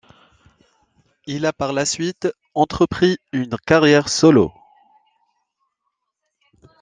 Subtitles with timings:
[1.27, 4.51] Il a, par la suite, entrepris une carrière solo.